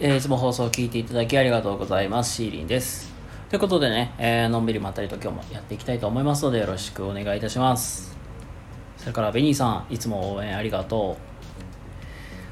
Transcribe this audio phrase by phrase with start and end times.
[0.00, 2.36] えーいつも放送を聞いていただきありがとうございます。
[2.36, 3.12] シーリンです。
[3.50, 8.16] ということでね、えーのんびりまったりと今日もやっていきたいと思いますのでよろしくお願いいたします。
[8.96, 11.16] それからベニーさん、いつも応援ありがと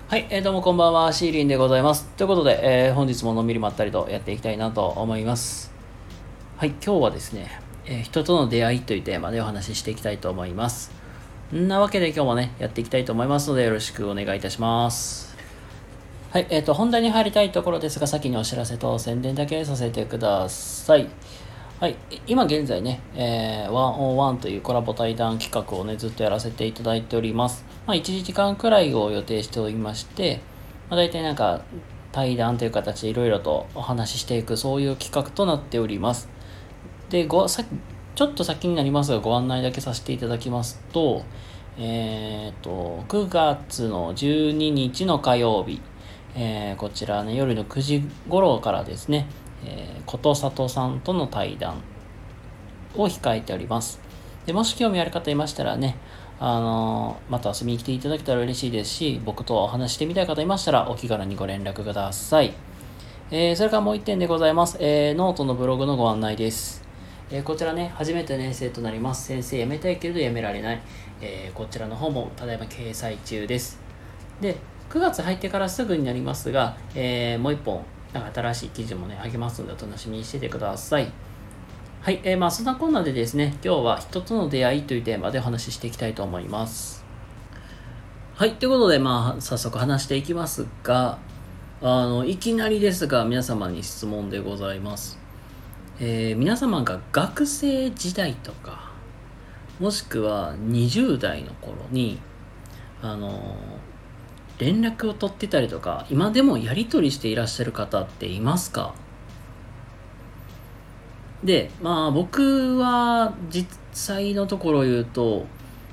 [0.09, 0.11] う。
[0.11, 2.09] はい、えーどうもこんばんは、シーリンでございます。
[2.17, 5.73] ということで、えー本日ものんびりまったりとやっていきたいなと思います。
[6.57, 10.91] はい、今日はですね、え人との出会いというテーマでお話ししていきたいと思います。
[11.55, 15.36] んなわけで今日もね、やっていきたいと思いますのでよろしくお願いいたします。
[16.37, 21.09] はい、えっ、と、本題に入りたいところですが、先にお知らせと宣伝だけさせてください。
[21.81, 21.97] はい、
[22.27, 27.65] 今現在ね、えー、101というコラボ対談企画をね、ずっとやらせていただいております。
[27.87, 30.43] まあ、1時間くらいを予定しておりまして、
[30.91, 31.63] まあ、大体なんか、
[32.13, 36.29] 対談という形でいろいろとお話ししていく、そういう企画となっております。
[37.09, 37.65] で、ご、さ
[38.15, 41.23] ちょっと先になりますが、ご案内だけさせていただきますと、
[41.79, 45.81] えっ、と、9月の12日の火曜日、
[46.39, 49.27] えーこちらね、夜の9時頃からですね、
[49.65, 51.81] えー、ことさとさんとの対談
[52.95, 53.99] を控えております。
[54.45, 55.97] で、もし興味ある方いましたらね、
[56.39, 62.53] あのーまた遊びに来ていただけたら嬉しいですし、僕とお話してみたい方いましたら、お気軽にご連絡ください。
[63.31, 64.77] えーそれからもう一点でございます。
[64.79, 66.85] えーノートのブログのご案内です。
[67.31, 69.27] えーこちらね、初めて年生となります。
[69.27, 70.83] 先生辞めたいけれど辞められない。
[71.23, 73.81] えこちらの方もただいま掲載中です。
[74.43, 74.57] で、
[74.91, 77.83] 9月入ってからすぐになりますが、えーもう一本、
[78.35, 81.11] 新しい記事もね、あげますのでお楽しみにしててください。
[82.03, 87.05] はい、えーまあそんなこんなでですね、今日は人との出会いというテーマでお話ししていきたいと思います。
[88.35, 91.19] はい、ということで、まあ早速話していきますが、
[91.83, 95.19] あの、いきなりですが皆様に質問でございます。
[95.99, 98.93] えー皆様が学生時代とか、
[99.81, 102.19] もしくは20代の頃に、
[103.03, 103.57] あの
[104.59, 108.95] 連絡を取ってたりとか、今でもやり取りしていらっしゃる方っていますか？
[111.45, 115.47] で、まあ僕は実際のところ言うと、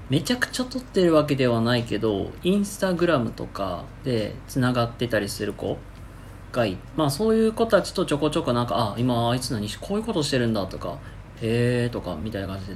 [0.09, 5.77] めちゃくちゃ撮ってるわけではないけど、インスタグラムとかで繋がってたりする子
[6.51, 10.97] がいまあそういう子たちとちょこちょこなんか、あ、今あいつ何こういうことしてるんだとか、
[11.41, 12.75] へえとかみたいな感じで、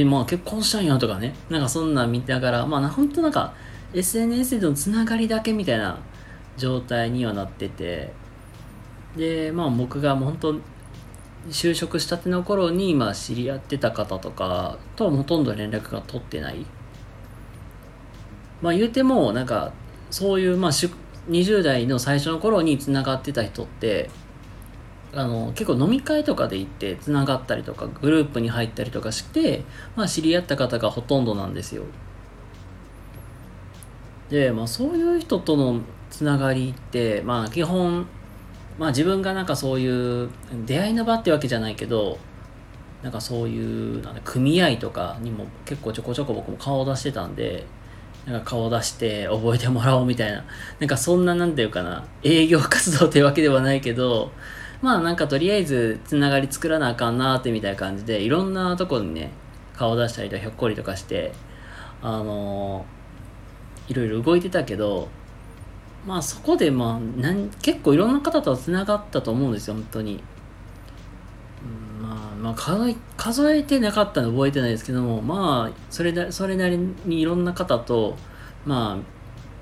[0.00, 3.54] で、まあ結婚したんやとかね、なんかそんなん見ながら、まあな本当なんか
[3.92, 5.98] SNS でのつながりだけみたいな
[6.56, 8.12] 状態にはなってて、
[9.16, 10.54] で、まあ僕がもう本当
[11.48, 16.66] 就職したての頃にまあ知り合ってた方とかとはほとんど連絡が取ってない。
[18.62, 19.72] まあ言うてもなんか
[20.10, 24.10] そういうまあ20代の最初の頃につながってた人って
[25.12, 29.64] あの結構飲み会とかで行ってつながったりとかグループに入ったりとかして、
[29.96, 31.84] まあ、知り合った方がほとんどなんですよ。
[34.30, 38.06] で、まあ、そういう人とのつながりって、まあ、基本、
[38.78, 40.30] まあ、自分がなんかそういう
[40.64, 42.18] 出会いの場ってわけじゃないけど
[43.02, 47.66] なんかそういうなんだ組合とかにも結構ちょこちょこ僕も顔を出してたんで
[48.26, 50.44] なんか顔を出して覚えてもらおうみたいな
[50.78, 54.30] なんかそんななんていうかな営業活動ってわけではないけど
[54.82, 59.30] まあなんかとりあえずつながり作らなあかんなってみたいな感じでいろんなとこにね
[59.74, 61.32] 顔出したりとひょっこりとかして
[62.02, 62.99] あのー
[63.90, 65.08] いろいろ動いてたけど
[66.06, 70.22] まあそこでまあなん結構いろんな方とつながったと思うんですよ本当に。
[72.00, 78.16] うんまあ、まあ数え数えてなかったの覚えてないですけどもまあそれなそれなりにいろんな方と
[78.64, 78.98] ま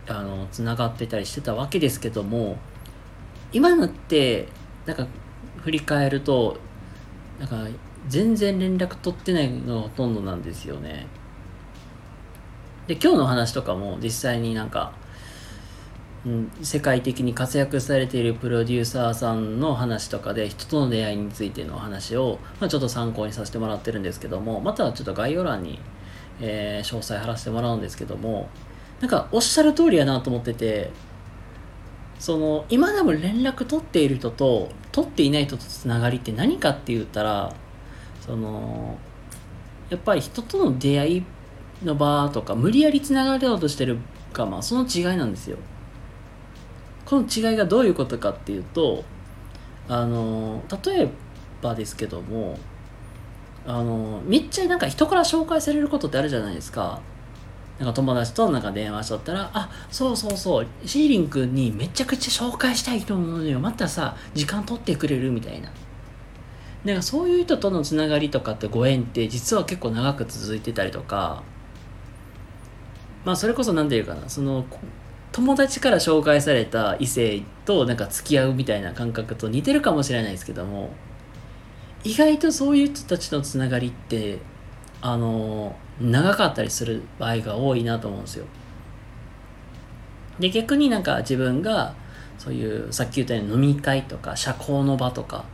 [0.07, 2.59] ああのつながってたりしてたわけですけども
[3.53, 4.47] 今のって
[4.87, 5.07] なんか
[5.57, 6.59] 振り返ると
[7.41, 7.67] なんか
[8.09, 11.07] 全然連絡取ってないのがほとんどなんですよね
[12.89, 14.93] で今日の話とかも実際になんか、
[16.25, 25.79] うん、世界的に活躍されているプロデューサーさんの話とかで人との出会いについての話を、まあ、ちょっと参考にさせてもらってるんですけどもまたはちょっと概要欄に、
[26.41, 28.49] えー詳細貼らせてもらうんですけども
[29.01, 30.91] なんかおっしゃる通りやなと思ってて
[32.19, 37.55] その今でも連絡取っている人と取っていない人とつながりって何かって言ったら
[38.21, 38.99] その
[39.91, 41.25] やっぱり人との出会い
[41.85, 43.99] の場とか無理やりつながろうとしてる
[44.33, 45.57] かまあその違いなんですよ
[47.05, 49.05] この違いがどういうことかっていうと
[49.89, 51.09] あの例え
[51.63, 52.59] ばですけども
[53.67, 57.01] あのめっちゃなんか人から紹介されることってあるじゃないですか
[57.79, 63.61] なんか友達となんか電話しとったら、あ、そうそうそう、シーリン君にめちゃくちゃ紹介したい人なのよ。
[63.61, 65.71] またさ、時間取ってくれるみたいな。
[66.85, 71.45] なんかそういう人とのつながりとかってご縁って実は結構長く続いてたりとか、
[73.29, 74.65] まあそれこそ何て言うかな、その、
[75.33, 80.89] 友達から紹介された異性となんか付き合うみたいな感覚と似てるかもしれないですけども
[82.03, 84.39] 意外とそういう人たちのつながりって
[85.03, 88.47] あの長かったりする場合が多いなと思うんですよ。
[90.41, 91.95] で逆になんか自分が
[92.39, 95.45] そういうさっき言ったように飲み会とか社交の場とか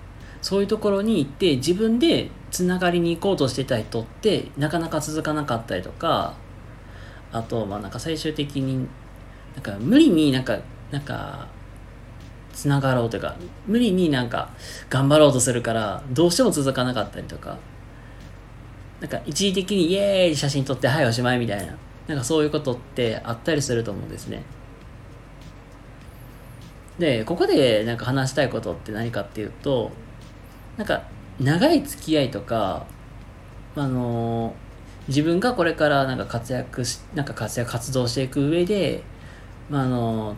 [0.43, 6.44] そういうところに行って自分でつながりに行こうとしてた人ってなかなか続かなかったりとか
[7.35, 8.87] あとまあなんか最終的に
[9.55, 10.57] なんか無理になんか
[10.91, 11.49] なんか
[12.53, 13.37] つながろうというか
[13.67, 14.51] 無理になんか
[14.89, 17.59] 頑張ろうとするからどうしても続かなかったりとか
[19.01, 21.77] なんか一時的にイエーイ写真撮ってはいおしまいみたいな
[22.07, 24.45] なんかそういうことってあったりすると思うんですね。
[26.99, 29.91] でここでなんか話したいことって何かっていうと
[30.77, 31.03] なんか
[31.41, 32.87] 長い付き合いとか
[33.75, 34.55] あの
[35.09, 39.03] 自分がこれからなんか活躍しなんか活躍活動していく上で、
[39.69, 40.37] まあ、あの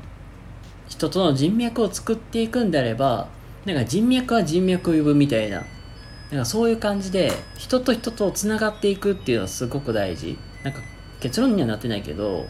[0.88, 3.28] 人との人脈を作っていくんであれば
[3.64, 5.64] なんか人脈は人脈を呼ぶみたいな
[6.30, 10.38] なんかそういう感じで人と人とつながっていくっていうのはすごく大事。
[10.64, 10.80] なんか
[11.20, 12.46] 結論にはなってないけど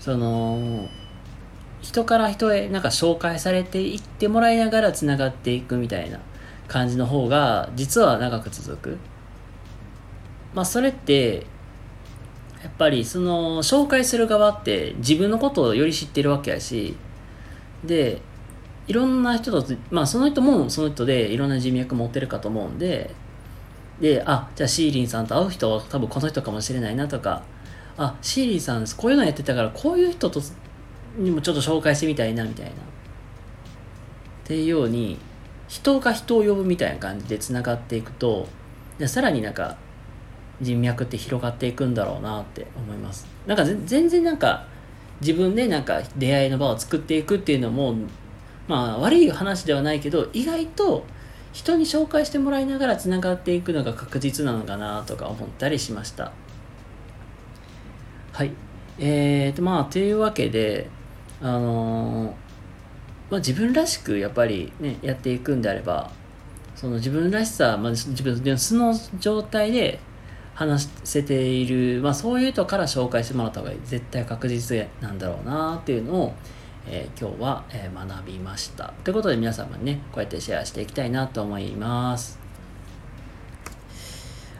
[0.00, 0.88] その
[1.82, 6.20] 人から人へなんか紹介されていってもらいながらつながっていくみたいな
[6.66, 8.98] 感じの方が実は長く続く。
[10.54, 11.46] まあそれって
[12.62, 16.96] やっぱりその紹介する側って自分のことをより知ってるわけやし
[17.84, 18.20] で
[18.86, 23.14] いろんな人とまあその人もその人でいろんな人脈持ってるかと思うんで
[24.00, 27.42] であじゃあシーリンさんと会う人は多分この人かもしれないなとか
[27.96, 30.40] あシーリンさんこういうのやってたからこういう人と
[31.16, 32.70] にもちょっと紹介してみたいなみたいな。
[32.70, 32.74] っ
[34.44, 35.18] ていうように
[35.68, 38.48] 人が人を呼ぶみたいな感じでつながっていくと
[38.96, 39.76] でさらになんか
[40.60, 43.26] 人脈って広がっていくんだろうなって思います。
[43.46, 44.66] なんか全然なんか
[45.20, 47.94] 自分でなんか出会いの場を作っていくっていうのも
[48.66, 51.04] まあ悪い話ではないけど意外と
[51.52, 56.32] 人に紹介してもらいながらつながっていくのが確実なのかなとか思ったりしました。
[58.32, 58.52] はい。
[58.98, 60.88] えーとまあというわけで
[61.40, 62.32] あのー、
[63.30, 66.10] まあ、自分らしくやっぱりねやっていくんであれば
[66.74, 70.00] その自分らしさ、まあ、自分の素の状態で
[70.58, 76.34] 話せている、まあ、そういう人から紹介してもらった方が絶対確実なんだろうなっていうのを、
[76.88, 78.92] えー、今日は、え、学びました。
[79.04, 82.40] ということで皆様にね、こうやってシェアしていきたいなと思います。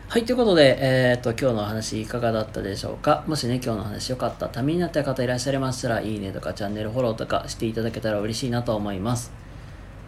[0.09, 3.25] はい、ということで、えっ、ー、と、今日のお話いかがだったでしょうか？
[3.27, 9.33] もしね、今日の話良かった、ためになった方いらっしゃいましたら、いいねとかチャンネルフォローとかしていただけたら嬉しいなと思います。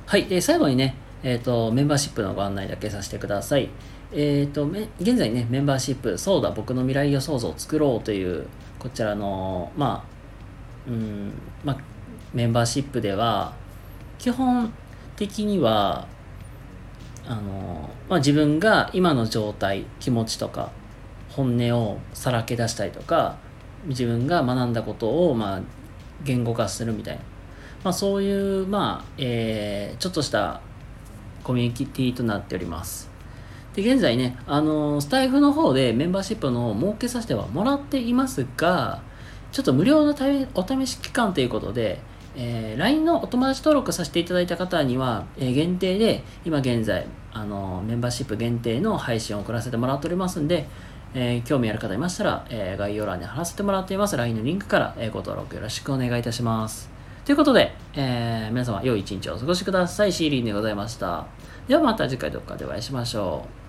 [0.07, 3.69] はい、で、最後にね、えっ、ー、と、メンバーシップのご案内だけさせてください。
[4.13, 4.67] えっ、ー、と、
[5.01, 8.47] 現在ね、メンバーシップ、そうだ、僕の未来予想図を作ろうという、
[8.79, 10.05] こちらの、ま
[10.87, 11.33] あ、うん、
[11.65, 11.77] まあ、
[12.33, 13.53] メンバーシップでは、
[14.19, 14.73] 基本
[15.17, 16.07] 的には、
[17.27, 20.71] あの、まあ、自分が今の状態、気持ちとか、
[21.31, 23.37] 本音をさらけ出したりとか、
[23.87, 25.61] 自分が学んだことを、まあ、
[26.25, 27.23] 言語化するみたいな。
[27.85, 30.61] まあ、そういう、まあ、えー、ちょっとした
[31.43, 33.11] コミュニティとなっております。
[33.75, 39.03] で、現在ね、あの、スタイフの方でメンバーシップの設けさせてはもらっていますが、
[39.53, 40.15] ちょっと無料の
[40.55, 42.01] お試し期間ということで、
[42.37, 50.67] えー、LINE のお友達登録させていただいた方には、えー、限定で、今現在、あの、メンバーシップ限定の配信を送らせてもらっておりますんで、
[51.15, 57.00] えー、興味ある方いましたら、え、概要欄に貼らせてもらっています LINE のリンクから、えー、ご登録よろしくお願いいたします。
[57.25, 60.13] ということで、えー、皆様良い一日をお過ごしください。
[60.13, 61.27] シーリンでございました。
[61.69, 63.60] ではまた次回どっかでお会いしましょう。